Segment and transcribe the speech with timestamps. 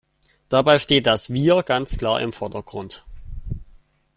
[0.49, 3.05] Dabei steht das Wir ganz klar im Vordergrund.